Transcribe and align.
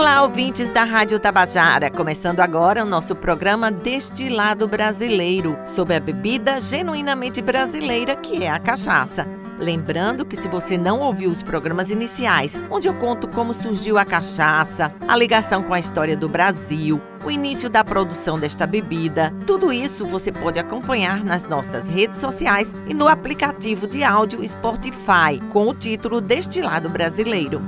Olá, 0.00 0.22
ouvintes 0.22 0.70
da 0.70 0.82
Rádio 0.82 1.20
Tabajara. 1.20 1.90
Começando 1.90 2.40
agora 2.40 2.82
o 2.82 2.88
nosso 2.88 3.14
programa 3.14 3.70
Destilado 3.70 4.66
Brasileiro, 4.66 5.58
sobre 5.68 5.94
a 5.94 6.00
bebida 6.00 6.58
genuinamente 6.58 7.42
brasileira 7.42 8.16
que 8.16 8.42
é 8.42 8.50
a 8.50 8.58
cachaça. 8.58 9.28
Lembrando 9.58 10.24
que 10.24 10.36
se 10.36 10.48
você 10.48 10.78
não 10.78 11.00
ouviu 11.00 11.30
os 11.30 11.42
programas 11.42 11.90
iniciais, 11.90 12.58
onde 12.70 12.88
eu 12.88 12.94
conto 12.94 13.28
como 13.28 13.52
surgiu 13.52 13.98
a 13.98 14.04
cachaça, 14.06 14.90
a 15.06 15.14
ligação 15.14 15.62
com 15.62 15.74
a 15.74 15.78
história 15.78 16.16
do 16.16 16.30
Brasil, 16.30 16.98
o 17.22 17.30
início 17.30 17.68
da 17.68 17.84
produção 17.84 18.40
desta 18.40 18.66
bebida, 18.66 19.30
tudo 19.46 19.70
isso 19.70 20.06
você 20.06 20.32
pode 20.32 20.58
acompanhar 20.58 21.22
nas 21.22 21.44
nossas 21.44 21.86
redes 21.86 22.20
sociais 22.20 22.72
e 22.88 22.94
no 22.94 23.06
aplicativo 23.06 23.86
de 23.86 24.02
áudio 24.02 24.48
Spotify, 24.48 25.38
com 25.52 25.68
o 25.68 25.74
título 25.74 26.22
Destilado 26.22 26.88
Brasileiro. 26.88 27.60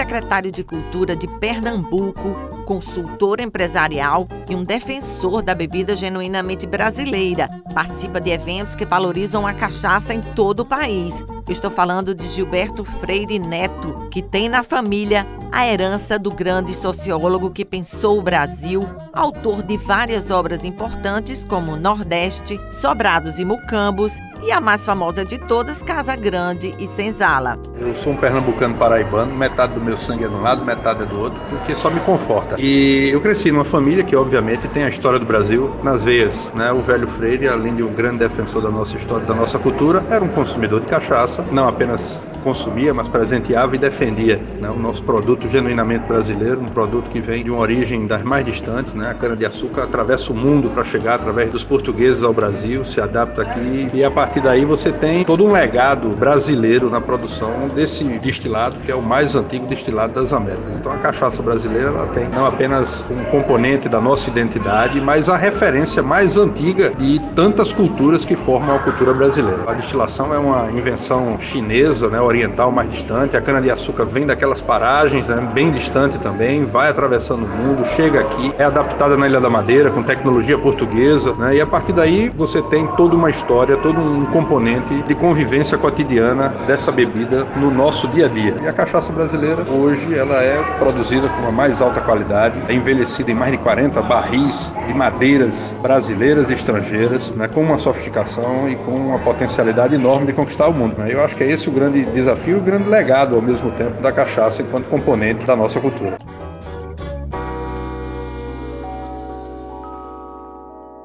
Ele 0.00 0.04
é 0.04 0.14
secretário 0.14 0.50
de 0.50 0.64
Cultura 0.64 1.14
de 1.14 1.26
Pernambuco, 1.26 2.34
consultor 2.64 3.38
empresarial 3.38 4.26
e 4.48 4.56
um 4.56 4.64
defensor 4.64 5.42
da 5.42 5.54
bebida 5.54 5.94
genuinamente 5.94 6.66
brasileira. 6.66 7.50
Participa 7.74 8.18
de 8.18 8.30
eventos 8.30 8.74
que 8.74 8.86
valorizam 8.86 9.46
a 9.46 9.52
cachaça 9.52 10.14
em 10.14 10.22
todo 10.22 10.60
o 10.60 10.64
país. 10.64 11.22
Estou 11.48 11.70
falando 11.70 12.14
de 12.14 12.28
Gilberto 12.28 12.84
Freire 12.84 13.38
Neto, 13.38 14.08
que 14.10 14.22
tem 14.22 14.48
na 14.48 14.62
família 14.62 15.26
a 15.50 15.66
herança 15.66 16.18
do 16.18 16.30
grande 16.30 16.72
sociólogo 16.72 17.50
que 17.50 17.64
pensou 17.64 18.18
o 18.18 18.22
Brasil, 18.22 18.82
autor 19.12 19.62
de 19.62 19.76
várias 19.76 20.30
obras 20.30 20.64
importantes 20.64 21.44
como 21.44 21.76
Nordeste, 21.76 22.58
Sobrados 22.72 23.38
e 23.38 23.44
Mucambos 23.44 24.12
e 24.42 24.50
a 24.50 24.60
mais 24.60 24.84
famosa 24.84 25.24
de 25.24 25.38
todas, 25.38 25.82
Casa 25.82 26.16
Grande 26.16 26.74
e 26.78 26.86
Senzala. 26.86 27.58
Eu 27.78 27.94
sou 27.94 28.12
um 28.12 28.16
pernambucano 28.16 28.74
paraibano, 28.74 29.34
metade 29.34 29.74
do 29.74 29.80
meu 29.80 29.98
sangue 29.98 30.24
é 30.24 30.28
de 30.28 30.34
um 30.34 30.40
lado, 30.40 30.64
metade 30.64 31.02
é 31.02 31.06
do 31.06 31.20
outro, 31.20 31.38
porque 31.50 31.74
só 31.74 31.90
me 31.90 32.00
conforta. 32.00 32.56
E 32.58 33.10
eu 33.10 33.20
cresci 33.20 33.52
numa 33.52 33.64
família 33.64 34.02
que, 34.02 34.16
obviamente, 34.16 34.66
tem 34.68 34.84
a 34.84 34.88
história 34.88 35.18
do 35.18 35.26
Brasil 35.26 35.76
nas 35.82 36.02
veias. 36.02 36.50
Né? 36.54 36.72
O 36.72 36.80
velho 36.80 37.06
Freire, 37.06 37.48
além 37.48 37.74
de 37.74 37.82
um 37.82 37.92
grande 37.92 38.18
defensor 38.18 38.62
da 38.62 38.70
nossa 38.70 38.96
história, 38.96 39.26
da 39.26 39.34
nossa 39.34 39.58
cultura, 39.58 40.02
era 40.08 40.24
um 40.24 40.28
consumidor 40.28 40.80
de 40.80 40.86
cachaça, 40.86 41.29
não 41.50 41.68
apenas 41.68 42.26
consumia, 42.42 42.92
mas 42.94 43.08
presenteava 43.08 43.74
e 43.76 43.78
defendia 43.78 44.40
né? 44.60 44.68
o 44.70 44.78
nosso 44.78 45.02
produto 45.02 45.48
genuinamente 45.48 46.06
brasileiro, 46.06 46.60
um 46.60 46.66
produto 46.66 47.08
que 47.10 47.20
vem 47.20 47.44
de 47.44 47.50
uma 47.50 47.60
origem 47.60 48.06
das 48.06 48.22
mais 48.22 48.44
distantes, 48.44 48.94
né? 48.94 49.10
a 49.10 49.14
cana-de-açúcar 49.14 49.84
atravessa 49.84 50.32
o 50.32 50.36
mundo 50.36 50.70
para 50.70 50.84
chegar 50.84 51.16
através 51.16 51.50
dos 51.50 51.62
portugueses 51.62 52.22
ao 52.22 52.32
Brasil, 52.32 52.84
se 52.84 53.00
adapta 53.00 53.42
aqui 53.42 53.88
e 53.92 54.02
a 54.02 54.10
partir 54.10 54.40
daí 54.40 54.64
você 54.64 54.92
tem 54.92 55.24
todo 55.24 55.44
um 55.44 55.52
legado 55.52 56.08
brasileiro 56.10 56.90
na 56.90 57.00
produção 57.00 57.68
desse 57.74 58.04
destilado, 58.18 58.76
que 58.84 58.90
é 58.90 58.94
o 58.94 59.02
mais 59.02 59.36
antigo 59.36 59.66
destilado 59.66 60.14
das 60.14 60.32
Américas. 60.32 60.78
Então 60.78 60.92
a 60.92 60.98
cachaça 60.98 61.42
brasileira 61.42 61.88
ela 61.88 62.06
tem 62.08 62.28
não 62.28 62.46
apenas 62.46 63.04
um 63.10 63.24
componente 63.30 63.88
da 63.88 64.00
nossa 64.00 64.30
identidade, 64.30 65.00
mas 65.00 65.28
a 65.28 65.36
referência 65.36 66.02
mais 66.02 66.36
antiga 66.36 66.90
de 66.90 67.18
tantas 67.34 67.72
culturas 67.72 68.24
que 68.24 68.36
formam 68.36 68.76
a 68.76 68.78
cultura 68.78 69.12
brasileira. 69.12 69.64
A 69.66 69.72
destilação 69.72 70.34
é 70.34 70.38
uma 70.38 70.70
invenção 70.70 71.19
chinesa, 71.40 72.08
né, 72.08 72.20
oriental 72.20 72.70
mais 72.70 72.90
distante. 72.90 73.36
A 73.36 73.40
cana-de-açúcar 73.40 74.04
vem 74.04 74.26
daquelas 74.26 74.60
paragens, 74.60 75.26
né, 75.26 75.48
bem 75.52 75.70
distante 75.70 76.18
também, 76.18 76.64
vai 76.64 76.90
atravessando 76.90 77.44
o 77.44 77.48
mundo, 77.48 77.86
chega 77.96 78.20
aqui, 78.20 78.52
é 78.58 78.64
adaptada 78.64 79.16
na 79.16 79.26
Ilha 79.26 79.40
da 79.40 79.50
Madeira 79.50 79.90
com 79.90 80.02
tecnologia 80.02 80.58
portuguesa, 80.58 81.34
né, 81.34 81.56
e 81.56 81.60
a 81.60 81.66
partir 81.66 81.92
daí 81.92 82.30
você 82.34 82.62
tem 82.62 82.86
toda 82.88 83.14
uma 83.14 83.30
história, 83.30 83.76
todo 83.76 84.00
um 84.00 84.24
componente 84.26 85.02
de 85.02 85.14
convivência 85.14 85.76
cotidiana 85.78 86.54
dessa 86.66 86.92
bebida 86.92 87.46
no 87.56 87.70
nosso 87.70 88.08
dia 88.08 88.26
a 88.26 88.28
dia. 88.28 88.56
E 88.62 88.68
a 88.68 88.72
cachaça 88.72 89.12
brasileira 89.12 89.64
hoje 89.70 90.16
ela 90.16 90.42
é 90.42 90.62
produzida 90.78 91.28
com 91.28 91.46
a 91.46 91.52
mais 91.52 91.80
alta 91.82 92.00
qualidade, 92.00 92.54
é 92.68 92.74
envelhecida 92.74 93.30
em 93.30 93.34
mais 93.34 93.52
de 93.52 93.58
40 93.58 94.00
barris 94.02 94.74
de 94.86 94.94
madeiras 94.94 95.78
brasileiras 95.82 96.50
e 96.50 96.54
estrangeiras, 96.54 97.32
né, 97.32 97.48
com 97.48 97.60
uma 97.60 97.78
sofisticação 97.78 98.68
e 98.68 98.76
com 98.76 98.92
uma 98.92 99.18
potencialidade 99.18 99.94
enorme 99.94 100.26
de 100.26 100.32
conquistar 100.32 100.68
o 100.68 100.72
mundo. 100.72 100.98
Né? 100.98 101.09
Eu 101.10 101.24
acho 101.24 101.34
que 101.34 101.42
é 101.42 101.50
esse 101.50 101.68
o 101.68 101.72
grande 101.72 102.04
desafio 102.04 102.56
e 102.56 102.60
o 102.60 102.62
grande 102.62 102.88
legado 102.88 103.34
ao 103.34 103.42
mesmo 103.42 103.72
tempo 103.72 104.00
da 104.00 104.12
cachaça 104.12 104.62
enquanto 104.62 104.88
componente 104.88 105.44
da 105.44 105.56
nossa 105.56 105.80
cultura. 105.80 106.16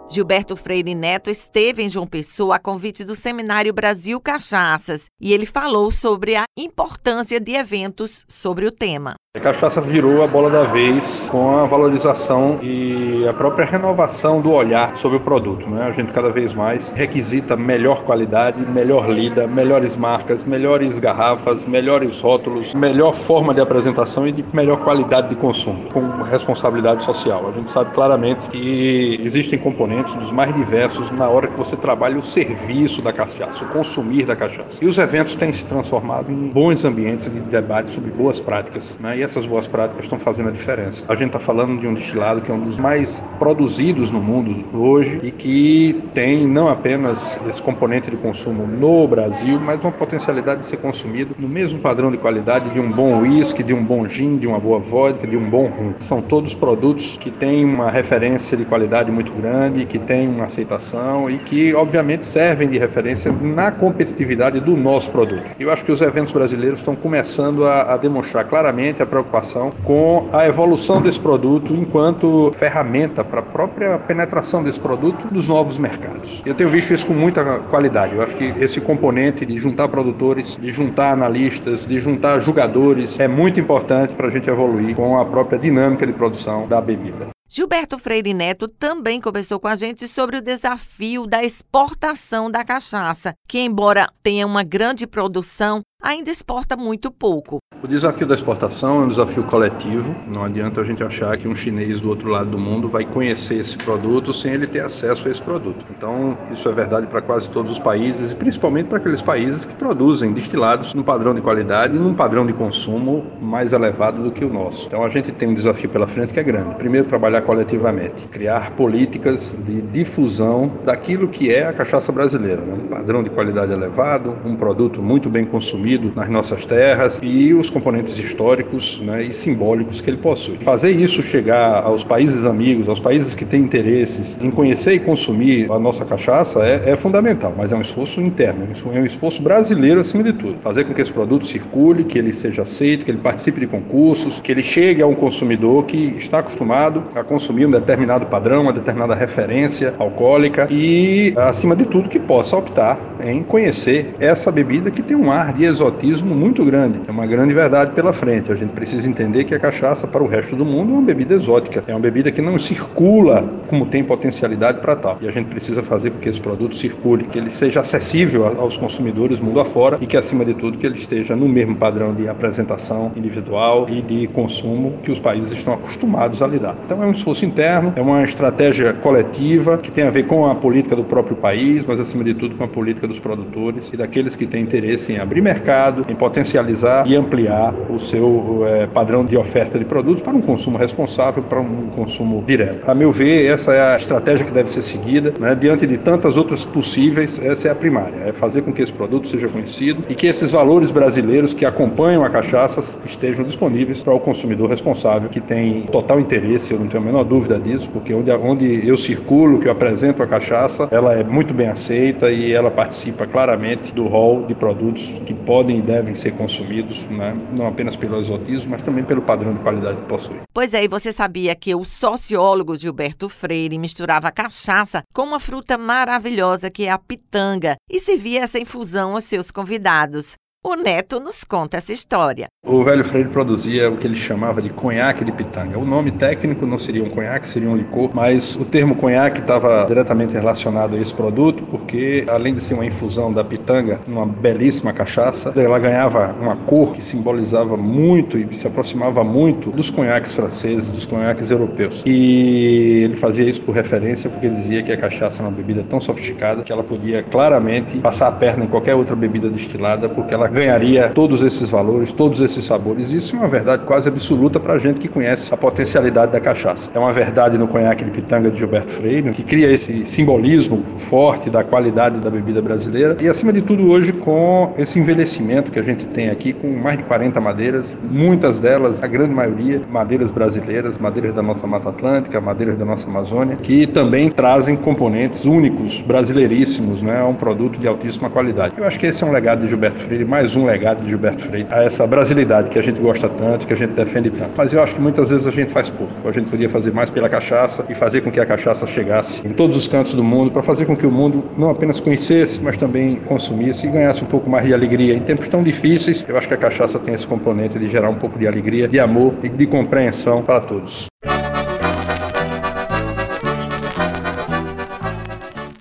Gilberto 0.08 0.56
Freire 0.56 0.94
Neto 0.94 1.30
esteve 1.32 1.82
em 1.82 1.90
João 1.90 2.06
Pessoa 2.06 2.56
a 2.56 2.60
convite 2.60 3.04
do 3.04 3.16
Seminário 3.16 3.74
Brasil 3.74 4.22
Cachaças 4.22 5.06
e 5.20 5.34
ele 5.34 5.48
falou 5.48 5.90
sobre 5.90 6.36
a 6.36 6.44
importância 6.56 7.40
de 7.40 7.54
eventos 7.54 8.24
sobre 8.30 8.68
o 8.68 8.72
tema. 8.72 9.16
A 9.36 9.40
cachaça 9.42 9.82
virou 9.82 10.24
a 10.24 10.28
bola 10.28 10.50
da 10.50 10.64
vez 10.64 11.28
com 11.30 11.58
a 11.58 11.66
valorização 11.66 12.58
e 12.62 13.28
a 13.28 13.34
própria 13.34 13.66
renovação 13.66 14.40
do 14.40 14.50
olhar 14.50 14.96
sobre 14.96 15.18
o 15.18 15.20
produto. 15.20 15.70
Né? 15.70 15.84
A 15.84 15.92
gente 15.92 16.14
cada 16.14 16.30
vez 16.30 16.54
mais 16.54 16.94
requisita 16.94 17.58
melhor 17.58 18.04
qualidade, 18.04 18.62
melhor 18.62 19.10
lida, 19.10 19.46
melhores 19.46 19.98
marcas, 19.98 20.46
melhores 20.46 21.00
garrafas, 21.00 21.66
melhores 21.66 22.22
rótulos, 22.22 22.74
melhor 22.74 23.14
forma 23.14 23.54
de 23.54 23.60
apresentação 23.60 24.26
e 24.26 24.32
de 24.32 24.46
melhor 24.54 24.78
qualidade 24.78 25.28
de 25.28 25.36
consumo, 25.36 25.84
com 25.92 26.24
responsabilidade 26.24 27.04
social. 27.04 27.50
A 27.50 27.52
gente 27.52 27.70
sabe 27.72 27.92
claramente 27.94 28.48
que 28.48 29.20
existem 29.22 29.60
componentes 29.60 30.16
dos 30.16 30.32
mais 30.32 30.54
diversos 30.54 31.12
na 31.12 31.28
hora 31.28 31.48
que 31.48 31.58
você 31.58 31.76
trabalha 31.76 32.18
o 32.18 32.24
serviço 32.24 33.02
da 33.02 33.12
cachaça, 33.12 33.66
o 33.66 33.68
consumir 33.68 34.26
da 34.26 34.36
cachaça. 34.36 34.82
E 34.82 34.88
os 34.88 34.98
eventos 34.98 35.36
têm 35.36 35.52
se 35.52 35.68
transformado 35.68 36.32
em 36.32 36.48
bons 36.48 36.86
ambientes 36.86 37.30
de 37.30 37.42
debate 37.42 37.92
sobre 37.92 38.12
boas 38.12 38.40
práticas. 38.40 38.98
Né? 38.98 39.18
E 39.18 39.25
essas 39.26 39.46
boas 39.46 39.68
práticas 39.68 40.06
estão 40.06 40.18
fazendo 40.18 40.50
a 40.50 40.52
diferença. 40.52 41.04
A 41.08 41.16
gente 41.16 41.28
está 41.28 41.40
falando 41.40 41.80
de 41.80 41.88
um 41.88 41.94
destilado 41.94 42.42
que 42.42 42.52
é 42.52 42.54
um 42.54 42.62
dos 42.62 42.78
mais 42.78 43.24
produzidos 43.38 44.12
no 44.12 44.22
mundo 44.22 44.64
hoje 44.74 45.20
e 45.22 45.32
que 45.32 46.02
tem 46.14 46.48
não 46.48 46.68
apenas 46.70 47.42
esse 47.48 47.62
componente 47.62 48.10
de 48.10 48.18
consumo 48.18 48.66
no 48.66 49.08
Brasil, 49.08 49.60
mas 49.60 49.82
uma 49.84 49.92
potencialidade 49.92 50.62
de 50.62 50.68
ser 50.68 50.78
consumido 50.78 51.36
no 51.38 51.48
mesmo 51.48 51.80
padrão 51.80 52.12
de 52.12 52.18
qualidade 52.18 52.70
de 52.70 52.80
um 52.80 52.92
bom 52.92 53.20
whisky, 53.22 53.64
de 53.64 53.74
um 53.74 53.84
bom 53.84 54.08
gin, 54.08 54.38
de 54.38 54.48
uma 54.48 54.60
boa 54.60 54.80
vodka, 54.80 55.28
de 55.28 55.36
um 55.36 55.50
bom 55.50 55.68
rum. 55.68 55.94
São 56.00 56.22
todos 56.22 56.54
produtos 56.54 57.18
que 57.18 57.32
têm 57.32 57.66
uma 57.66 57.90
referência 57.90 58.56
de 58.56 58.66
qualidade 58.66 59.12
muito 59.12 59.32
grande, 59.34 59.86
que 59.86 60.00
têm 60.00 60.28
uma 60.28 60.46
aceitação 60.46 61.30
e 61.30 61.38
que, 61.38 61.74
obviamente, 61.74 62.26
servem 62.26 62.70
de 62.70 62.78
referência 62.78 63.32
na 63.32 63.72
competitividade 63.72 64.60
do 64.60 64.78
nosso 64.78 65.12
produto. 65.12 65.44
Eu 65.60 65.72
acho 65.72 65.84
que 65.84 65.92
os 65.92 66.02
eventos 66.02 66.32
brasileiros 66.32 66.80
estão 66.80 66.96
começando 66.96 67.66
a, 67.66 67.94
a 67.94 67.98
demonstrar 67.98 68.46
claramente 68.46 69.02
a 69.02 69.06
preocupação 69.16 69.72
com 69.84 70.28
a 70.34 70.46
evolução 70.46 71.02
desse 71.02 71.20
produto 71.20 71.74
enquanto 71.74 72.54
ferramenta 72.58 73.24
para 73.24 73.40
a 73.40 73.44
própria 73.44 73.98
penetração 73.98 74.62
desse 74.62 74.80
produto 74.80 75.28
nos 75.32 75.48
novos 75.48 75.78
mercados. 75.78 76.42
Eu 76.46 76.54
tenho 76.54 76.70
visto 76.70 76.94
isso 76.94 77.06
com 77.06 77.14
muita 77.14 77.60
qualidade. 77.60 78.16
Eu 78.16 78.22
acho 78.22 78.36
que 78.36 78.52
esse 78.60 78.82
componente 78.82 79.46
de 79.46 79.58
juntar 79.58 79.88
produtores, 79.88 80.58
de 80.58 80.70
juntar 80.72 81.14
analistas, 81.14 81.86
de 81.86 82.02
juntar 82.02 82.42
jogadores 82.42 83.18
é 83.18 83.28
muito 83.28 83.58
importante 83.58 84.14
para 84.16 84.28
a 84.28 84.32
gente 84.32 84.50
evoluir 84.50 84.96
com 84.96 85.18
a 85.18 85.24
própria 85.24 85.58
dinâmica 85.58 86.06
de 86.06 86.12
produção 86.12 86.68
da 86.68 86.82
bebida. 86.82 87.28
Gilberto 87.48 87.98
Freire 88.00 88.34
Neto 88.34 88.68
também 88.68 89.22
conversou 89.22 89.60
com 89.60 89.68
a 89.68 89.76
gente 89.76 90.08
sobre 90.08 90.38
o 90.38 90.42
desafio 90.42 91.28
da 91.28 91.44
exportação 91.44 92.50
da 92.50 92.66
cachaça, 92.66 93.34
que, 93.48 93.60
embora 93.60 94.10
tenha 94.24 94.48
uma 94.48 94.64
grande 94.64 95.06
produção, 95.06 95.82
ainda 96.06 96.30
exporta 96.30 96.78
muito 96.78 97.10
pouco. 97.10 97.58
O 97.82 97.88
desafio 97.88 98.28
da 98.28 98.36
exportação 98.36 99.02
é 99.02 99.06
um 99.06 99.08
desafio 99.08 99.44
coletivo. 99.44 100.16
Não 100.34 100.44
adianta 100.44 100.82
a 100.82 100.84
gente 100.84 101.04
achar 101.04 101.36
que 101.38 101.48
um 101.48 101.56
chinês 101.56 102.00
do 102.00 102.10
outro 102.10 102.30
lado 102.30 102.50
do 102.50 102.58
mundo 102.58 102.88
vai 102.88 103.06
conhecer 103.06 103.56
esse 103.56 103.78
produto 103.78 104.32
sem 104.32 104.54
ele 104.54 104.68
ter 104.68 104.82
acesso 104.82 105.28
a 105.28 105.32
esse 105.32 105.42
produto. 105.42 105.86
Então, 105.96 106.38
isso 106.52 106.70
é 106.70 106.72
verdade 106.72 107.08
para 107.08 107.22
quase 107.22 107.50
todos 107.50 107.74
os 107.74 107.80
países 107.80 108.32
e 108.32 108.36
principalmente 108.36 108.88
para 108.88 109.00
aqueles 109.00 109.22
países 109.22 109.66
que 109.66 109.74
produzem 109.74 110.32
destilados 110.32 110.94
num 110.94 111.04
padrão 111.04 111.34
de 111.34 111.42
qualidade 111.42 111.96
e 111.96 112.00
num 112.00 112.14
padrão 112.14 112.46
de 112.46 112.54
consumo 112.54 113.26
mais 113.42 113.74
elevado 113.74 114.22
do 114.22 114.32
que 114.32 114.46
o 114.46 114.52
nosso. 114.52 114.86
Então, 114.86 115.04
a 115.04 115.10
gente 115.10 115.32
tem 115.32 115.50
um 115.50 115.54
desafio 115.54 115.90
pela 115.90 116.08
frente 116.08 116.34
que 116.34 116.40
é 116.40 116.44
grande. 116.44 116.76
Primeiro, 116.76 117.08
trabalhar 117.08 117.42
coletivamente, 117.42 118.28
criar 118.32 118.72
políticas 118.72 119.56
de 119.66 119.82
difusão 119.82 120.72
daquilo 120.84 121.28
que 121.28 121.54
é 121.54 121.68
a 121.68 121.74
cachaça 121.74 122.12
brasileira, 122.12 122.62
né? 122.62 122.74
um 122.74 122.88
padrão 122.88 123.24
de 123.24 123.30
qualidade 123.30 123.72
elevado, 123.72 124.36
um 124.46 124.56
produto 124.56 125.02
muito 125.02 125.30
bem 125.30 125.46
consumido 125.46 125.95
colhido 125.96 126.12
nas 126.16 126.30
nossas 126.30 126.66
terras 126.66 127.20
e 127.24 127.54
os 127.54 127.70
componentes 127.70 128.18
históricos 128.20 129.00
né, 129.02 129.24
e 129.24 129.34
simbólicos 129.34 130.02
que 130.02 130.10
ele 130.10 130.18
possui. 130.18 130.58
Fazer 130.60 130.92
isso 130.92 131.24
chegar 131.24 131.84
aos 131.84 132.04
países 132.04 132.46
amigos, 132.46 132.90
aos 132.90 133.00
países 133.00 133.34
que 133.34 133.46
têm 133.46 133.62
interesses 133.62 134.38
em 134.42 134.52
conhecer 134.52 134.94
e 134.94 135.00
consumir 135.00 135.72
a 135.72 135.80
nossa 135.80 136.04
cachaça 136.06 136.66
é, 136.66 136.92
é 136.92 136.96
fundamental, 136.96 137.54
mas 137.58 137.72
é 137.72 137.76
um 137.76 137.82
esforço 137.82 138.22
interno, 138.22 138.68
é 138.94 139.00
um 139.00 139.06
esforço 139.06 139.42
brasileiro 139.42 140.02
acima 140.02 140.24
de 140.24 140.34
tudo. 140.34 140.56
Fazer 140.62 140.84
com 140.84 140.94
que 140.94 141.02
esse 141.02 141.12
produto 141.12 141.46
circule, 141.46 142.04
que 142.04 142.18
ele 142.18 142.34
seja 142.34 142.64
aceito, 142.64 143.06
que 143.06 143.12
ele 143.12 143.20
participe 143.20 143.60
de 143.60 143.68
concursos, 143.68 144.40
que 144.40 144.52
ele 144.52 144.64
chegue 144.64 145.02
a 145.02 145.08
um 145.08 145.16
consumidor 145.16 145.86
que 145.86 146.16
está 146.18 146.40
acostumado 146.40 147.04
a 147.16 147.24
consumir 147.24 147.66
um 147.66 147.72
determinado 147.72 148.26
padrão, 148.26 148.64
uma 148.64 148.74
determinada 148.74 149.16
referência 149.16 149.94
alcoólica 149.98 150.68
e, 150.70 151.34
acima 151.38 151.76
de 151.76 151.86
tudo, 151.86 152.10
que 152.10 152.20
possa 152.20 152.58
optar 152.58 153.00
em 153.24 153.44
conhecer 153.44 154.14
essa 154.20 154.52
bebida 154.52 154.92
que 154.92 155.02
tem 155.02 155.16
um 155.16 155.32
ar 155.32 155.54
de 155.54 155.66
exotismo 155.66 155.85
muito 156.22 156.64
grande. 156.64 157.00
É 157.08 157.12
uma 157.12 157.26
grande 157.26 157.54
verdade 157.54 157.92
pela 157.92 158.14
frente. 158.14 158.52
A 158.52 158.56
gente 158.56 158.72
precisa 158.72 159.10
entender 159.10 159.44
que 159.44 159.56
a 159.56 159.60
cachaça 159.60 160.08
para 160.08 160.24
o 160.24 160.28
resto 160.28 160.56
do 160.56 160.66
mundo 160.66 160.92
é 160.92 160.94
uma 160.96 161.04
bebida 161.04 161.34
exótica, 161.36 161.84
é 161.88 161.92
uma 161.92 162.00
bebida 162.00 162.32
que 162.32 162.42
não 162.42 162.58
circula 162.58 163.48
como 163.68 163.86
tem 163.86 164.04
potencialidade 164.04 164.80
para 164.80 164.96
tal. 164.96 165.18
E 165.22 165.28
a 165.28 165.32
gente 165.32 165.48
precisa 165.48 165.82
fazer 165.82 166.12
com 166.12 166.20
que 166.20 166.30
esse 166.30 166.40
produto 166.40 166.76
circule, 166.76 167.26
que 167.26 167.38
ele 167.38 167.50
seja 167.50 167.80
acessível 167.80 168.46
aos 168.60 168.78
consumidores 168.78 169.40
mundo 169.40 169.60
afora 169.60 169.98
e 170.02 170.06
que, 170.06 170.18
acima 170.18 170.44
de 170.44 170.54
tudo, 170.54 170.78
que 170.78 170.86
ele 170.86 170.98
esteja 170.98 171.36
no 171.36 171.48
mesmo 171.48 171.76
padrão 171.76 172.14
de 172.14 172.28
apresentação 172.28 173.12
individual 173.16 173.88
e 173.90 174.02
de 174.02 174.28
consumo 174.28 174.94
que 175.04 175.12
os 175.12 175.20
países 175.20 175.52
estão 175.52 175.74
acostumados 175.74 176.42
a 176.42 176.48
lidar. 176.48 176.76
Então 176.86 177.02
é 177.02 177.06
um 177.06 177.12
esforço 177.12 177.46
interno, 177.46 177.94
é 177.96 178.02
uma 178.02 178.24
estratégia 178.24 178.94
coletiva 178.94 179.78
que 179.78 179.92
tem 179.92 180.06
a 180.06 180.10
ver 180.10 180.26
com 180.26 180.46
a 180.46 180.56
política 180.56 180.96
do 180.96 181.04
próprio 181.04 181.36
país, 181.36 181.86
mas 181.86 182.00
acima 182.00 182.24
de 182.24 182.34
tudo 182.34 182.56
com 182.56 182.64
a 182.64 182.68
política 182.68 183.08
dos 183.08 183.20
produtores 183.20 183.92
e 183.94 183.98
daqueles 183.98 184.36
que 184.36 184.46
têm 184.46 184.64
interesse 184.64 185.14
em 185.14 185.20
abrir 185.20 185.42
mercado, 185.42 185.65
em 186.08 186.16
potencializar 186.16 187.08
e 187.08 187.16
ampliar 187.16 187.74
o 187.90 188.00
seu 188.00 188.64
é, 188.68 188.88
padrão 188.88 189.26
de 189.26 189.36
oferta 189.36 189.80
de 189.80 189.86
produtos 189.86 190.22
para 190.22 190.34
um 190.34 190.42
consumo 190.42 190.78
responsável, 190.78 191.44
para 191.44 191.60
um 191.60 191.88
consumo 191.96 192.44
direto. 192.46 192.90
A 192.90 192.94
meu 192.94 193.12
ver, 193.12 193.46
essa 193.46 193.74
é 193.74 193.96
a 193.96 193.98
estratégia 193.98 194.46
que 194.46 194.52
deve 194.52 194.72
ser 194.72 194.82
seguida, 194.82 195.34
né? 195.40 195.56
diante 195.56 195.88
de 195.88 195.98
tantas 195.98 196.38
outras 196.38 196.64
possíveis, 196.64 197.44
essa 197.44 197.68
é 197.68 197.72
a 197.72 197.76
primária, 197.76 198.16
é 198.28 198.32
fazer 198.32 198.62
com 198.62 198.72
que 198.72 198.82
esse 198.82 198.92
produto 198.92 199.28
seja 199.28 199.48
conhecido 199.48 200.04
e 200.10 200.16
que 200.16 200.28
esses 200.28 200.52
valores 200.52 200.92
brasileiros 200.92 201.54
que 201.54 201.66
acompanham 201.66 202.24
a 202.24 202.30
cachaça 202.30 202.82
estejam 203.06 203.44
disponíveis 203.44 204.04
para 204.04 204.14
o 204.14 204.20
consumidor 204.20 204.70
responsável 204.70 205.30
que 205.30 205.40
tem 205.40 205.84
total 205.84 206.20
interesse, 206.20 206.72
eu 206.72 206.80
não 206.80 206.88
tenho 206.88 207.02
a 207.02 207.06
menor 207.06 207.24
dúvida 207.24 207.60
disso, 207.60 207.90
porque 207.92 208.14
onde, 208.14 208.32
onde 208.32 208.88
eu 208.88 208.98
circulo, 208.98 209.60
que 209.60 209.68
eu 209.68 209.72
apresento 209.72 210.22
a 210.22 210.28
cachaça, 210.28 210.88
ela 210.92 211.14
é 211.14 211.24
muito 211.24 211.54
bem 211.54 211.68
aceita 211.68 212.30
e 212.30 212.54
ela 212.54 212.70
participa 212.70 213.26
claramente 213.26 213.94
do 213.94 214.08
rol 214.08 214.44
de 214.44 214.54
produtos 214.54 215.14
que 215.26 215.34
podem 215.34 215.55
e 215.64 215.82
devem 215.82 216.16
ser 216.16 216.32
consumidos, 216.32 217.02
né? 217.10 217.36
não 217.52 217.68
apenas 217.68 217.96
pelo 217.96 218.20
exotismo, 218.20 218.72
mas 218.72 218.82
também 218.82 219.04
pelo 219.04 219.22
padrão 219.22 219.54
de 219.54 219.60
qualidade 219.60 220.02
que 220.02 220.08
possui. 220.08 220.42
Pois 220.54 220.74
é, 220.74 220.84
e 220.84 220.88
você 220.88 221.12
sabia 221.12 221.56
que 221.56 221.74
o 221.74 221.84
sociólogo 221.84 222.76
Gilberto 222.76 223.30
Freire 223.30 223.78
misturava 223.78 224.32
cachaça 224.32 225.04
com 225.14 225.24
uma 225.24 225.40
fruta 225.40 225.78
maravilhosa 225.78 226.70
que 226.70 226.86
é 226.86 226.92
a 226.92 226.98
pitanga 226.98 227.76
e 227.90 228.00
servia 228.00 228.44
essa 228.44 228.60
infusão 228.60 229.14
aos 229.14 229.24
seus 229.24 229.52
convidados. 229.52 230.36
O 230.68 230.76
Neto 230.76 231.20
nos 231.20 231.44
conta 231.44 231.78
essa 231.78 231.94
história. 231.94 232.48
O 232.66 232.84
velho 232.84 233.04
Freire 233.04 233.30
produzia 233.30 233.88
o 233.88 233.98
que 233.98 234.08
ele 234.08 234.16
chamava 234.16 234.64
de 234.64 234.70
conhaque 234.70 235.24
de 235.24 235.32
pitanga. 235.32 235.78
O 235.78 235.86
nome 235.86 236.10
técnico 236.10 236.66
não 236.66 236.80
seria 236.80 237.04
um 237.04 237.10
conhaque, 237.12 237.48
seria 237.48 237.70
um 237.70 237.76
licor, 237.76 238.10
mas 238.16 238.56
o 238.56 238.66
termo 238.66 238.96
conhaque 238.96 239.42
estava 239.42 239.86
diretamente 239.86 240.34
relacionado 240.34 240.96
a 240.96 241.00
esse 241.00 241.14
produto, 241.14 241.64
porque 241.70 242.26
além 242.28 242.56
de 242.56 242.62
ser 242.62 242.74
uma 242.74 242.84
infusão 242.84 243.32
da 243.32 243.44
pitanga, 243.44 244.00
uma 244.08 244.26
belíssima 244.26 244.92
cachaça, 244.92 245.54
ela 245.56 245.78
ganhava 245.78 246.36
uma 246.42 246.56
cor 246.56 246.94
que 246.96 247.04
simbolizava 247.04 247.78
muito 247.78 248.36
e 248.36 248.58
se 248.58 248.66
aproximava 248.66 249.24
muito 249.24 249.70
dos 249.70 249.92
conhaques 249.92 250.34
franceses, 250.34 250.90
dos 250.90 251.06
conhaques 251.06 251.52
europeus. 251.52 252.02
E 252.08 253.04
ele 253.04 253.18
fazia 253.18 253.48
isso 253.48 253.62
por 253.62 253.76
referência, 253.76 254.32
porque 254.32 254.50
dizia 254.50 254.82
que 254.82 254.92
a 254.92 254.98
cachaça 254.98 255.44
é 255.44 255.46
uma 255.46 255.52
bebida 255.52 255.86
tão 255.88 256.02
sofisticada 256.02 256.64
que 256.64 256.72
ela 256.72 256.84
podia 256.84 257.22
claramente 257.22 258.00
passar 258.00 258.30
a 258.30 258.32
perna 258.32 258.66
em 258.66 258.68
qualquer 258.68 258.96
outra 258.96 259.16
bebida 259.16 259.48
destilada, 259.48 260.10
porque 260.10 260.34
ela 260.34 260.55
ganharia 260.56 261.10
todos 261.14 261.42
esses 261.42 261.70
valores, 261.70 262.14
todos 262.14 262.40
esses 262.40 262.64
sabores. 262.64 263.12
Isso 263.12 263.36
é 263.36 263.40
uma 263.40 263.48
verdade 263.48 263.84
quase 263.86 264.08
absoluta 264.08 264.60
para 264.60 264.74
a 264.74 264.78
gente 264.80 265.00
que 265.00 265.08
conhece 265.08 265.54
a 265.54 265.58
potencialidade 265.58 266.32
da 266.32 266.40
cachaça. 266.40 266.90
É 266.96 266.98
uma 266.98 267.12
verdade 267.12 267.58
no 267.58 267.68
conhaque 267.68 268.06
de 268.06 268.12
pitanga 268.12 268.50
de 268.50 268.58
Gilberto 268.58 268.92
Freire, 268.92 269.32
que 269.32 269.44
cria 269.44 269.70
esse 269.70 270.06
simbolismo 270.06 270.82
forte 270.98 271.50
da 271.50 271.64
qualidade 271.64 272.20
da 272.20 272.30
bebida 272.30 272.62
brasileira 272.62 273.18
e, 273.22 273.28
acima 273.28 273.52
de 273.52 273.62
tudo, 273.62 273.90
hoje 273.90 274.14
com 274.14 274.74
esse 274.78 274.98
envelhecimento 274.98 275.72
que 275.72 275.80
a 275.80 275.84
gente 275.84 276.06
tem 276.06 276.30
aqui, 276.30 276.54
com 276.54 276.70
mais 276.72 276.98
de 276.98 277.04
40 277.04 277.42
madeiras, 277.42 278.00
muitas 278.10 278.60
delas, 278.60 279.04
a 279.04 279.08
grande 279.08 279.34
maioria, 279.34 279.82
madeiras 279.92 280.32
brasileiras, 280.32 280.98
madeiras 280.98 281.34
da 281.34 281.42
nossa 281.42 281.68
Mata 281.68 281.90
Atlântica, 281.90 282.40
madeiras 282.40 282.78
da 282.78 282.86
nossa 282.86 283.08
Amazônia, 283.08 283.58
que 283.62 283.86
também 283.86 284.30
trazem 284.30 284.78
componentes 284.78 285.44
únicos, 285.44 286.02
brasileiríssimos, 286.02 287.02
né, 287.02 287.20
a 287.20 287.26
um 287.26 287.34
produto 287.34 287.78
de 287.78 287.88
altíssima 287.88 288.30
qualidade. 288.30 288.76
Eu 288.78 288.86
acho 288.86 288.98
que 288.98 289.06
esse 289.06 289.24
é 289.24 289.28
um 289.28 289.32
legado 289.32 289.62
de 289.62 289.68
Gilberto 289.68 290.00
Freire 290.00 290.24
mais 290.24 290.45
mais 290.46 290.56
um 290.56 290.66
legado 290.66 291.02
de 291.02 291.10
Gilberto 291.10 291.42
Freire 291.42 291.68
a 291.72 291.84
essa 291.84 292.06
brasilidade 292.06 292.70
que 292.70 292.78
a 292.78 292.82
gente 292.82 293.02
gosta 293.02 293.28
tanto, 293.28 293.66
que 293.66 293.74
a 293.74 293.76
gente 293.76 293.94
defende 293.94 294.30
tanto. 294.30 294.52
Mas 294.56 294.72
eu 294.72 294.84
acho 294.84 294.94
que 294.94 295.02
muitas 295.02 295.32
vezes 295.32 295.48
a 295.48 295.52
gente 295.52 295.72
faz 295.72 295.90
pouco. 295.90 296.14
A 296.24 296.32
gente 296.32 296.52
podia 296.52 296.70
fazer 296.70 296.92
mais 296.94 297.10
pela 297.10 297.28
cachaça 297.28 297.84
e 297.90 297.96
fazer 297.96 298.22
com 298.22 298.32
que 298.32 298.40
a 298.40 298.46
cachaça 298.46 298.86
chegasse 298.86 299.46
em 299.48 299.50
todos 299.50 299.76
os 299.76 299.88
cantos 299.88 300.14
do 300.14 300.24
mundo, 300.24 300.52
para 300.52 300.62
fazer 300.62 300.86
com 300.86 300.96
que 300.96 301.08
o 301.08 301.12
mundo 301.12 301.44
não 301.58 301.72
apenas 301.72 302.00
conhecesse, 302.00 302.62
mas 302.62 302.78
também 302.78 303.16
consumisse 303.16 303.88
e 303.88 303.90
ganhasse 303.90 304.24
um 304.24 304.28
pouco 304.28 304.48
mais 304.48 304.68
de 304.68 304.72
alegria. 304.72 305.16
Em 305.16 305.20
tempos 305.20 305.48
tão 305.48 305.64
difíceis, 305.64 306.24
eu 306.30 306.38
acho 306.38 306.48
que 306.48 306.54
a 306.54 306.58
cachaça 306.58 307.00
tem 307.00 307.16
esse 307.16 307.26
componente 307.26 307.80
de 307.80 307.88
gerar 307.88 308.12
um 308.12 308.16
pouco 308.16 308.38
de 308.38 308.46
alegria, 308.46 308.88
de 308.88 309.00
amor 309.00 309.34
e 309.42 309.50
de 309.50 309.66
compreensão 309.66 310.44
para 310.44 310.62
todos. 310.62 311.08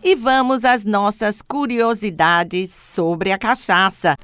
E 0.02 0.14
vamos 0.14 0.64
às 0.64 0.87
nossas 0.87 1.43
curiosidades 1.43 2.70
sobre 2.72 3.31
a 3.31 3.37
cachaça. 3.37 4.17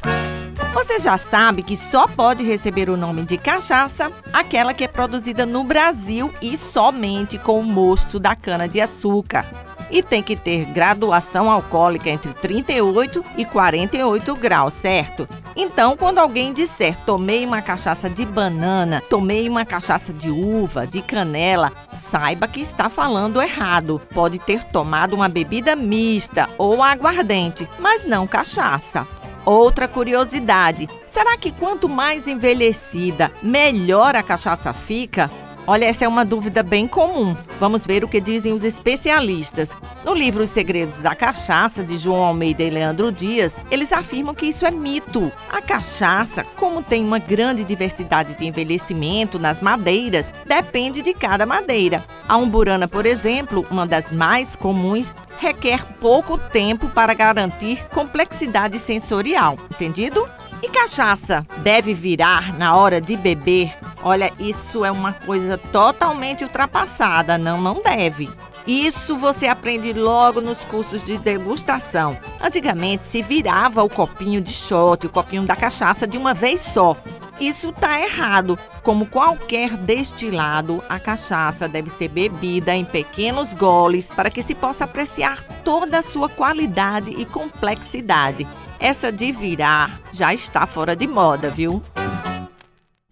Você 0.73 1.01
já 1.01 1.19
sabe 1.19 1.63
que 1.63 1.77
só 1.77 2.07
pode 2.07 2.45
receber 2.45 2.89
o 2.89 2.97
nome 2.97 3.23
de 3.23 3.37
cachaça 3.37 4.11
aquela 4.33 4.73
que 4.73 4.85
é 4.85 4.89
produzida 4.89 5.45
no 5.45 5.65
Brasil 5.65 6.33
e 6.41 6.57
somente 6.57 7.39
com 7.39 7.59
o 7.59 7.65
mosto 7.65 8.21
da 8.21 8.37
cana-de-açúcar 8.37 9.47
e 9.91 10.03
tem 10.03 10.23
que 10.23 10.37
ter 10.37 10.65
graduação 10.67 11.51
alcoólica 11.51 12.09
entre 12.09 12.33
38 12.33 13.25
e 13.37 13.45
48 13.45 14.35
graus, 14.37 14.75
certo? 14.75 15.29
Então, 15.57 15.97
quando 15.97 16.19
alguém 16.19 16.53
disser 16.53 16.97
tomei 17.05 17.45
uma 17.45 17.61
cachaça 17.61 18.09
de 18.09 18.25
banana, 18.25 19.03
tomei 19.11 19.49
uma 19.49 19.65
cachaça 19.65 20.13
de 20.13 20.31
uva, 20.31 20.87
de 20.87 21.03
canela, 21.03 21.73
saiba 21.93 22.47
que 22.47 22.61
está 22.61 22.89
falando 22.89 23.43
errado. 23.43 24.01
Pode 24.15 24.39
ter 24.39 24.63
tomado 24.65 25.15
uma 25.15 25.29
bebida 25.29 25.75
mista 25.75 26.49
ou 26.57 26.83
aguardente, 26.83 27.69
mas 27.79 28.05
não 28.05 28.27
cachaça. 28.27 29.07
Outra 29.45 29.89
curiosidade: 29.89 30.89
será 31.07 31.37
que 31.37 31.53
quanto 31.53 31.89
mais 31.89 32.27
envelhecida, 32.27 33.33
melhor 33.43 34.15
a 34.17 34.23
cachaça 34.23 34.73
fica? 34.73 35.31
Olha, 35.67 35.85
essa 35.85 36.05
é 36.05 36.09
uma 36.09 36.25
dúvida 36.25 36.62
bem 36.62 36.89
comum. 36.89 37.37
Vamos 37.59 37.87
ver 37.87 38.03
o 38.03 38.09
que 38.09 38.21
dizem 38.21 38.53
os 38.53 38.65
especialistas. 38.65 39.71
No 40.05 40.15
livro 40.15 40.43
Os 40.43 40.51
Segredos 40.51 41.00
da 41.00 41.14
Cachaça, 41.14 41.85
de 41.85 41.99
João 41.99 42.23
Almeida 42.23 42.62
e 42.62 42.71
Leandro 42.71 43.12
Dias, 43.12 43.57
eles 43.71 43.93
afirmam 43.93 44.35
que 44.35 44.47
isso 44.47 44.67
é 44.67 44.71
mito. 44.71 45.31
A 45.52 45.61
cachaça, 45.61 46.45
como 46.57 46.83
tem 46.83 47.05
uma 47.05 47.19
grande 47.19 47.64
diversidade 47.64 48.35
de 48.35 48.47
envelhecimento 48.47 49.38
nas 49.38 49.61
madeiras, 49.61 50.33
depende 50.47 51.02
de 51.02 51.12
cada 51.12 51.45
madeira. 51.45 52.02
A 52.26 52.37
umburana, 52.37 52.88
por 52.88 53.05
exemplo, 53.05 53.67
uma 53.71 53.87
das 53.87 54.11
mais 54.11 54.57
comuns, 54.57 55.14
requer 55.38 55.85
pouco 56.00 56.37
tempo 56.37 56.88
para 56.88 57.14
garantir 57.14 57.87
complexidade 57.90 58.79
sensorial. 58.79 59.57
Entendido? 59.71 60.26
E 60.62 60.69
cachaça 60.69 61.47
deve 61.59 61.95
virar 61.95 62.59
na 62.59 62.76
hora 62.76 63.00
de 63.00 63.17
beber? 63.17 63.73
Olha, 64.02 64.33
isso 64.38 64.85
é 64.85 64.90
uma 64.90 65.12
coisa 65.12 65.59
totalmente 65.59 66.45
ultrapassada, 66.45 67.37
não, 67.37 67.61
não 67.61 67.83
deve. 67.83 68.30
Isso 68.66 69.16
você 69.19 69.47
aprende 69.47 69.92
logo 69.92 70.40
nos 70.40 70.64
cursos 70.64 71.02
de 71.02 71.19
degustação. 71.19 72.16
Antigamente 72.40 73.07
se 73.07 73.23
virava 73.23 73.83
o 73.83 73.88
copinho 73.88 74.40
de 74.40 74.52
shot, 74.52 75.07
o 75.07 75.11
copinho 75.11 75.42
da 75.42 75.57
cachaça 75.57 76.07
de 76.07 76.16
uma 76.16 76.35
vez 76.35 76.61
só. 76.61 76.97
Isso 77.40 77.71
está 77.71 78.00
errado. 78.00 78.59
Como 78.83 79.07
qualquer 79.07 79.76
destilado, 79.76 80.83
a 80.88 80.99
cachaça 80.99 81.66
deve 81.66 81.88
ser 81.88 82.09
bebida 82.09 82.75
em 82.75 82.85
pequenos 82.85 83.54
goles 83.54 84.11
para 84.11 84.30
que 84.30 84.42
se 84.42 84.54
possa 84.54 84.85
apreciar 84.85 85.42
toda 85.64 85.99
a 85.99 86.02
sua 86.02 86.28
qualidade 86.28 87.11
e 87.11 87.25
complexidade. 87.25 88.47
Essa 88.78 89.11
de 89.11 89.33
virar 89.33 89.99
já 90.12 90.33
está 90.35 90.66
fora 90.66 90.95
de 90.95 91.07
moda, 91.07 91.50
viu? 91.50 91.83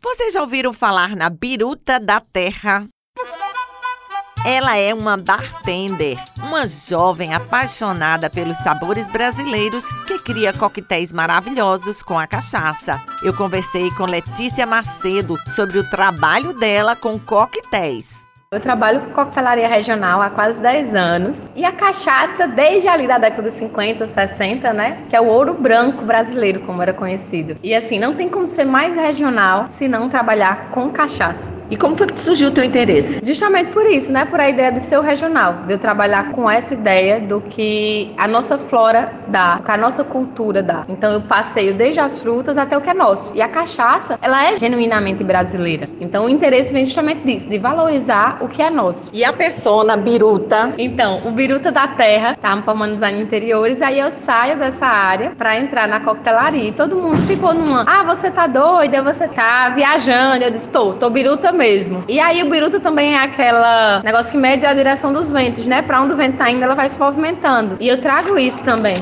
Vocês 0.00 0.32
já 0.32 0.40
ouviram 0.40 0.72
falar 0.72 1.16
na 1.16 1.28
biruta 1.28 1.98
da 1.98 2.20
terra? 2.20 2.86
Ela 4.46 4.76
é 4.76 4.94
uma 4.94 5.16
bartender, 5.16 6.16
uma 6.38 6.64
jovem 6.66 7.34
apaixonada 7.34 8.30
pelos 8.30 8.56
sabores 8.58 9.08
brasileiros 9.08 9.84
que 10.06 10.18
cria 10.20 10.52
coquetéis 10.52 11.12
maravilhosos 11.12 12.02
com 12.02 12.16
a 12.16 12.26
cachaça. 12.26 13.02
Eu 13.22 13.34
conversei 13.34 13.90
com 13.90 14.04
Letícia 14.04 14.64
Macedo 14.64 15.36
sobre 15.54 15.78
o 15.78 15.90
trabalho 15.90 16.52
dela 16.52 16.94
com 16.94 17.18
coquetéis. 17.18 18.27
Eu 18.50 18.60
trabalho 18.60 19.02
com 19.02 19.10
coquetelaria 19.10 19.68
regional 19.68 20.22
há 20.22 20.30
quase 20.30 20.62
10 20.62 20.94
anos. 20.94 21.50
E 21.54 21.66
a 21.66 21.70
cachaça, 21.70 22.48
desde 22.48 22.88
ali 22.88 23.06
da 23.06 23.18
década 23.18 23.50
de 23.50 23.54
50, 23.54 24.06
60, 24.06 24.72
né? 24.72 25.02
Que 25.10 25.14
é 25.14 25.20
o 25.20 25.26
ouro 25.26 25.52
branco 25.52 26.02
brasileiro, 26.02 26.60
como 26.60 26.80
era 26.80 26.94
conhecido. 26.94 27.58
E 27.62 27.74
assim, 27.74 27.98
não 27.98 28.14
tem 28.14 28.26
como 28.26 28.48
ser 28.48 28.64
mais 28.64 28.96
regional 28.96 29.68
se 29.68 29.86
não 29.86 30.08
trabalhar 30.08 30.70
com 30.70 30.88
cachaça. 30.88 31.62
E 31.70 31.76
como 31.76 31.94
foi 31.94 32.06
que 32.06 32.18
surgiu 32.18 32.48
o 32.48 32.50
teu 32.50 32.64
interesse? 32.64 33.20
Justamente 33.22 33.70
por 33.70 33.84
isso, 33.84 34.10
né? 34.10 34.24
Por 34.24 34.40
a 34.40 34.48
ideia 34.48 34.72
de 34.72 34.80
ser 34.80 34.96
o 34.96 35.02
regional. 35.02 35.64
De 35.66 35.74
eu 35.74 35.78
trabalhar 35.78 36.32
com 36.32 36.50
essa 36.50 36.72
ideia 36.72 37.20
do 37.20 37.42
que 37.42 38.14
a 38.16 38.26
nossa 38.26 38.56
flora 38.56 39.12
dá, 39.26 39.58
o 39.60 39.62
que 39.62 39.70
a 39.70 39.76
nossa 39.76 40.04
cultura 40.04 40.62
dá. 40.62 40.86
Então 40.88 41.12
eu 41.12 41.20
passeio 41.20 41.74
desde 41.74 42.00
as 42.00 42.18
frutas 42.18 42.56
até 42.56 42.74
o 42.78 42.80
que 42.80 42.88
é 42.88 42.94
nosso. 42.94 43.36
E 43.36 43.42
a 43.42 43.48
cachaça, 43.48 44.18
ela 44.22 44.42
é 44.42 44.56
genuinamente 44.56 45.22
brasileira. 45.22 45.86
Então 46.00 46.24
o 46.24 46.30
interesse 46.30 46.72
vem 46.72 46.86
justamente 46.86 47.26
disso, 47.26 47.46
de 47.50 47.58
valorizar 47.58 48.37
o 48.40 48.48
que 48.48 48.62
é 48.62 48.70
nosso. 48.70 49.10
E 49.12 49.24
a 49.24 49.32
persona 49.32 49.96
biruta? 49.96 50.74
Então, 50.78 51.22
o 51.26 51.30
biruta 51.30 51.70
da 51.70 51.88
terra, 51.88 52.36
tá 52.40 52.60
formando 52.62 52.94
design 52.94 53.20
interiores, 53.22 53.82
aí 53.82 53.98
eu 53.98 54.10
saio 54.10 54.56
dessa 54.58 54.86
área 54.86 55.30
para 55.36 55.58
entrar 55.58 55.88
na 55.88 56.00
coquetelaria. 56.00 56.68
E 56.68 56.72
todo 56.72 56.96
mundo 56.96 57.18
ficou 57.26 57.54
numa, 57.54 57.84
ah, 57.86 58.04
você 58.04 58.30
tá 58.30 58.46
doida, 58.46 59.02
você 59.02 59.28
tá 59.28 59.70
viajando. 59.70 60.44
Eu 60.44 60.50
disse, 60.50 60.70
tô, 60.70 60.92
tô 60.92 61.10
biruta 61.10 61.52
mesmo. 61.52 62.04
E 62.08 62.20
aí 62.20 62.42
o 62.42 62.50
biruta 62.50 62.80
também 62.80 63.14
é 63.14 63.18
aquela 63.18 64.00
negócio 64.02 64.30
que 64.30 64.38
mede 64.38 64.66
a 64.66 64.74
direção 64.74 65.12
dos 65.12 65.30
ventos, 65.32 65.66
né? 65.66 65.82
Para 65.82 66.00
onde 66.00 66.12
o 66.12 66.16
vento 66.16 66.36
tá 66.38 66.50
indo, 66.50 66.62
ela 66.62 66.74
vai 66.74 66.88
se 66.88 66.98
movimentando. 66.98 67.76
E 67.80 67.88
eu 67.88 68.00
trago 68.00 68.38
isso 68.38 68.62
também. 68.64 68.96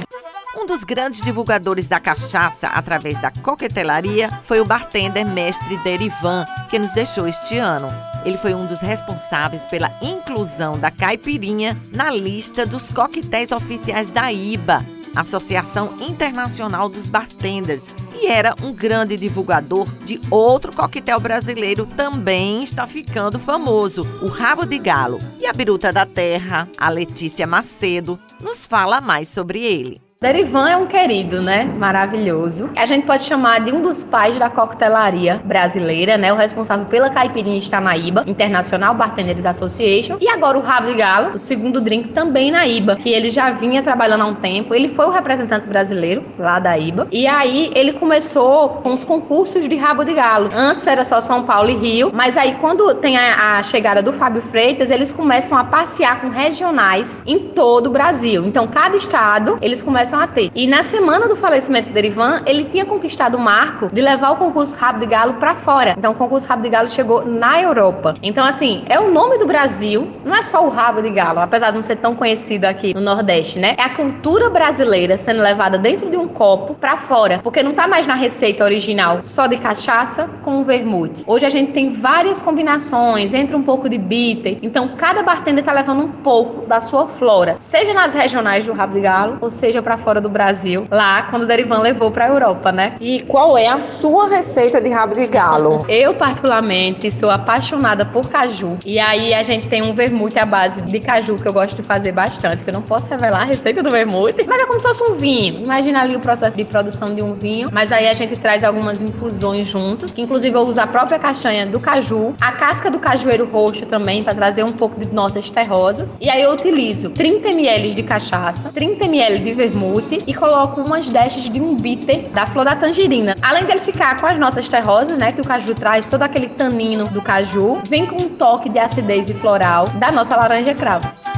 Um 0.59 0.65
dos 0.65 0.85
grandes 0.85 1.21
divulgadores 1.21 1.87
da 1.87 2.01
cachaça 2.01 2.69
através 2.69 3.21
da 3.21 3.31
coquetelaria 3.31 4.31
foi 4.45 4.59
o 4.59 4.65
bartender 4.65 5.27
mestre 5.27 5.77
Derivan, 5.79 6.47
que 6.71 6.79
nos 6.79 6.93
deixou 6.93 7.29
este 7.29 7.59
ano. 7.59 7.89
Ele 8.27 8.37
foi 8.37 8.53
um 8.55 8.67
dos 8.67 8.81
responsáveis 8.81 9.65
pela 9.65 9.89
inclusão 10.03 10.77
da 10.77 10.91
caipirinha 10.91 11.77
na 11.93 12.11
lista 12.11 12.67
dos 12.67 12.91
coquetéis 12.91 13.53
oficiais 13.53 14.11
da 14.11 14.33
IBA, 14.33 14.85
Associação 15.15 15.95
Internacional 16.01 16.89
dos 16.89 17.07
Bartenders, 17.07 17.95
e 18.13 18.27
era 18.27 18.57
um 18.65 18.73
grande 18.73 19.17
divulgador 19.17 19.87
de 20.05 20.21
outro 20.29 20.73
coquetel 20.73 21.21
brasileiro 21.21 21.87
também 21.87 22.65
está 22.65 22.85
ficando 22.85 23.39
famoso, 23.39 24.03
o 24.21 24.27
Rabo 24.27 24.67
de 24.67 24.79
Galo. 24.79 25.21
E 25.41 25.47
a 25.47 25.53
biruta 25.53 25.93
da 25.93 26.05
terra, 26.05 26.69
a 26.77 26.89
Letícia 26.89 27.47
Macedo, 27.47 28.19
nos 28.41 28.67
fala 28.67 29.01
mais 29.01 29.29
sobre 29.29 29.61
ele. 29.65 30.06
Derivan 30.19 30.71
é 30.71 30.77
um 30.79 30.87
querido, 30.87 31.43
né? 31.43 31.65
Maravilhoso. 31.65 32.71
A 32.75 32.87
gente 32.87 33.05
pode 33.07 33.25
chamar 33.25 33.61
de 33.61 33.71
um 33.71 33.83
dos 33.83 34.03
pais 34.03 34.39
da 34.39 34.49
coquetelaria 34.49 35.43
brasileira, 35.45 36.17
né? 36.17 36.33
O 36.33 36.37
responsável 36.37 36.87
pela 36.87 37.11
caipirinha 37.11 37.59
está 37.59 37.83
na 37.83 37.95
IBA, 37.95 38.25
International 38.27 38.95
Bartenders 38.95 39.45
Association. 39.45 40.17
E 40.19 40.27
agora 40.27 40.57
o 40.57 40.63
Rabo 40.63 40.87
de 40.87 40.95
Galo, 40.95 41.35
o 41.35 41.39
segundo 41.39 41.83
drink 41.83 42.15
também 42.15 42.51
na 42.51 42.67
IBA, 42.67 42.97
que 42.97 43.11
ele 43.11 43.31
já 43.31 43.51
vinha 43.51 43.83
trabalhando 43.83 44.23
há 44.23 44.27
um 44.27 44.35
tempo. 44.35 44.75
Ele 44.75 44.89
foi 44.89 45.05
o 45.05 45.11
representante 45.11 45.69
brasileiro 45.69 46.25
lá 46.39 46.59
da 46.59 46.79
IBA. 46.79 47.09
E 47.13 47.27
aí 47.27 47.71
ele 47.75 47.93
começou 47.93 48.71
com 48.83 48.95
os 48.95 49.05
concursos 49.05 49.69
de 49.69 49.77
Rabo 49.77 50.03
de 50.03 50.15
Galo. 50.15 50.49
Antes 50.51 50.87
era 50.87 51.05
só 51.05 51.21
São 51.21 51.45
Paulo 51.45 51.69
e 51.69 51.75
Rio, 51.75 52.11
mas 52.15 52.39
aí 52.39 52.57
quando 52.59 52.95
tem 52.95 53.19
a, 53.19 53.59
a 53.59 53.63
chegada 53.63 54.03
do 54.03 54.15
Fábio 54.15 54.41
Freitas, 54.41 54.91
eles 54.91 55.13
começam 55.13 55.59
a 55.59 55.65
passear 55.65 56.23
com 56.23 56.31
regionais 56.31 57.23
em 57.27 57.39
todo 57.39 57.89
o 57.89 57.91
Brasil. 57.91 58.47
Então 58.47 58.67
cada 58.67 58.97
estado, 58.97 59.59
eles 59.61 59.83
começam 59.83 60.06
começam 60.07 60.21
a 60.21 60.27
ter. 60.27 60.51
E 60.55 60.67
na 60.67 60.83
semana 60.85 61.27
do 61.27 61.35
falecimento 61.35 61.91
de 61.91 62.07
Ivan, 62.07 62.41
ele 62.47 62.65
tinha 62.65 62.85
conquistado 62.85 63.37
o 63.37 63.41
marco 63.41 63.89
de 63.93 64.01
levar 64.01 64.31
o 64.31 64.37
concurso 64.37 64.79
Rabo 64.79 65.01
de 65.01 65.07
Galo 65.07 65.35
para 65.35 65.57
fora. 65.57 65.95
Então 65.99 66.13
o 66.13 66.15
concurso 66.15 66.47
Rabo 66.47 66.63
de 66.63 66.69
Galo 66.69 66.89
chegou 66.89 67.27
na 67.27 67.61
Europa. 67.61 68.15
Então 68.23 68.45
assim, 68.45 68.85
é 68.89 69.01
o 69.01 69.11
nome 69.11 69.39
do 69.39 69.47
Brasil, 69.47 70.09
não 70.25 70.35
é 70.35 70.43
só 70.43 70.65
o 70.65 70.71
Rabo 70.71 71.03
de 71.03 71.11
Galo, 71.11 71.41
apesar 71.41 71.71
de 71.71 71.75
não 71.75 71.83
ser 71.83 71.97
tão 71.97 72.15
conhecido 72.15 72.67
aqui 72.67 72.95
no 72.95 73.01
Nordeste, 73.01 73.59
né? 73.59 73.75
É 73.77 73.83
a 73.83 73.91
cultura 73.91 74.49
brasileira 74.49 75.17
sendo 75.17 75.43
levada 75.43 75.77
dentro 75.77 76.09
de 76.09 76.17
um 76.17 76.29
copo 76.29 76.75
para 76.75 76.97
fora, 76.99 77.41
porque 77.43 77.63
não 77.63 77.75
tá 77.75 77.89
mais 77.89 78.07
na 78.07 78.15
receita 78.15 78.63
original 78.63 79.21
só 79.23 79.49
de 79.49 79.57
cachaça 79.57 80.41
com 80.45 80.63
vermute. 80.63 81.25
Hoje 81.27 81.45
a 81.45 81.51
gente 81.51 81.73
tem 81.73 81.91
várias 81.91 82.43
combinações, 82.43 83.35
entra 83.35 83.57
um 83.57 83.63
pouco 83.63 83.89
de 83.89 83.99
bitter. 83.99 84.59
Então 84.63 84.89
cada 84.97 85.23
bartender 85.23 85.65
tá 85.65 85.73
levando 85.73 86.05
um 86.05 86.09
pouco 86.09 86.65
da 86.67 86.81
sua 86.81 87.09
flora, 87.09 87.57
seja 87.59 87.93
nas 87.93 88.15
regionais 88.15 88.65
do 88.65 88.73
Rabo 88.73 88.95
de 88.95 89.01
Galo, 89.01 89.39
ou 89.41 89.51
seja 89.51 89.83
para 89.83 89.96
fora 89.99 90.21
do 90.21 90.29
Brasil, 90.29 90.87
lá 90.91 91.25
quando 91.25 91.43
o 91.43 91.47
Derivan 91.47 91.79
levou 91.79 92.11
para 92.11 92.27
a 92.27 92.29
Europa, 92.29 92.73
né? 92.73 92.95
E 93.01 93.21
qual 93.23 93.57
é 93.57 93.69
a 93.69 93.81
sua 93.81 94.29
receita 94.29 94.81
de 94.81 94.89
rabo 94.89 95.15
de 95.15 95.27
galo? 95.27 95.85
Eu, 95.89 96.15
particularmente, 96.15 97.11
sou 97.11 97.31
apaixonada 97.31 98.05
por 98.05 98.29
caju. 98.29 98.79
E 98.85 98.99
aí 98.99 99.35
a 99.35 99.43
gente 99.43 99.69
tem 99.69 99.83
um 99.83 99.95
vermute 99.95 100.39
à 100.39 100.47
base 100.47 100.83
de 100.83 101.01
caju 101.01 101.37
que 101.37 101.47
eu 101.47 101.53
gosto 101.53 101.77
de 101.77 101.83
fazer 101.83 102.13
bastante, 102.13 102.63
que 102.63 102.71
eu 102.71 102.75
não 102.75 102.83
posso 102.83 103.09
revelar 103.09 103.43
a 103.43 103.45
receita 103.45 103.83
do 103.83 103.91
vermute, 103.91 104.45
mas 104.47 104.61
é 104.61 104.67
como 104.67 104.81
se 104.81 104.87
fosse 104.87 105.03
um 105.03 105.15
vinho. 105.15 105.63
Imagina 105.63 106.03
ali 106.03 106.17
o 106.17 106.21
processo 106.21 106.57
de 106.57 106.65
produção 106.65 107.15
de 107.15 107.23
um 107.23 107.35
vinho, 107.35 107.69
mas 107.73 107.93
aí 107.93 108.09
a 108.09 108.15
gente 108.15 108.37
traz 108.37 108.65
algumas 108.65 109.03
infusões 109.03 109.67
juntos, 109.67 110.13
inclusive 110.17 110.57
eu 110.57 110.63
uso 110.63 110.81
a 110.81 110.87
própria 110.87 111.19
castanha 111.19 111.67
do 111.67 111.81
caju, 111.81 112.35
a 112.41 112.53
casca 112.53 112.91
do 112.91 112.99
cajueiro 112.99 113.47
roxo 113.47 113.87
também 113.87 114.23
para 114.23 114.35
trazer 114.35 114.65
um 114.65 114.73
pouco 114.73 114.99
de 114.99 115.15
notas 115.15 115.51
terrosas. 115.51 116.17
E 116.21 116.29
aí 116.29 116.43
eu 116.43 116.53
utilizo 116.53 117.11
30 117.11 117.49
ml 117.49 117.95
de 117.95 118.03
cachaça, 118.03 118.71
30 118.73 119.05
ml 119.05 119.39
de 119.39 119.53
vermute 119.55 119.86
vermute 119.87 120.23
e 120.27 120.35
coloco 120.35 120.81
umas 120.81 121.09
dashes 121.09 121.49
de 121.49 121.61
um 121.61 121.77
bitter 121.77 122.29
da 122.31 122.47
flor 122.47 122.65
da 122.65 122.75
tangerina. 122.75 123.37
Além 123.41 123.65
dele 123.65 123.81
ficar 123.81 124.21
com 124.21 124.27
as 124.27 124.39
notas 124.39 124.69
terrosas, 124.69 125.17
né, 125.17 125.33
que 125.33 125.41
o 125.41 125.45
caju 125.45 125.75
traz, 125.75 126.09
todo 126.09 126.23
aquele 126.23 126.49
tanino 126.49 127.07
do 127.09 127.23
caju, 127.23 127.81
vem 127.89 128.07
com 128.07 128.23
um 128.23 128.29
toque 128.29 128.69
de 128.69 128.79
acidez 128.79 129.29
e 129.29 129.35
floral 129.35 129.89
da 129.91 130.11
nossa 130.11 130.37
laranja 130.37 130.75
cravo. 130.75 131.36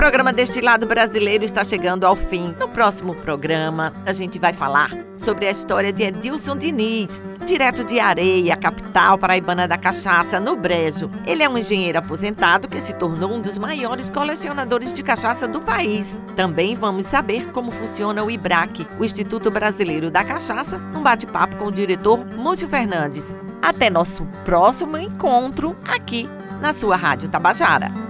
Programa 0.00 0.32
Destilado 0.32 0.86
Brasileiro 0.86 1.44
está 1.44 1.62
chegando 1.62 2.06
ao 2.06 2.16
fim. 2.16 2.54
No 2.58 2.66
próximo 2.66 3.14
programa, 3.14 3.92
a 4.06 4.14
gente 4.14 4.38
vai 4.38 4.54
falar 4.54 4.90
sobre 5.18 5.46
a 5.46 5.50
história 5.50 5.92
de 5.92 6.04
Edilson 6.04 6.56
Diniz, 6.56 7.22
direto 7.44 7.84
de 7.84 8.00
Areia, 8.00 8.56
capital 8.56 9.18
paraibana 9.18 9.68
da 9.68 9.76
cachaça, 9.76 10.40
no 10.40 10.56
Brejo. 10.56 11.10
Ele 11.26 11.42
é 11.42 11.48
um 11.50 11.58
engenheiro 11.58 11.98
aposentado 11.98 12.66
que 12.66 12.80
se 12.80 12.94
tornou 12.94 13.34
um 13.34 13.42
dos 13.42 13.58
maiores 13.58 14.08
colecionadores 14.08 14.94
de 14.94 15.02
cachaça 15.02 15.46
do 15.46 15.60
país. 15.60 16.16
Também 16.34 16.74
vamos 16.74 17.04
saber 17.04 17.52
como 17.52 17.70
funciona 17.70 18.24
o 18.24 18.30
IBRAC, 18.30 18.86
o 18.98 19.04
Instituto 19.04 19.50
Brasileiro 19.50 20.10
da 20.10 20.24
Cachaça, 20.24 20.78
num 20.78 21.02
bate-papo 21.02 21.56
com 21.56 21.66
o 21.66 21.72
diretor 21.72 22.24
Múcio 22.24 22.66
Fernandes. 22.70 23.26
Até 23.60 23.90
nosso 23.90 24.24
próximo 24.46 24.96
encontro 24.96 25.76
aqui 25.86 26.26
na 26.58 26.72
sua 26.72 26.96
Rádio 26.96 27.28
Tabajara. 27.28 28.09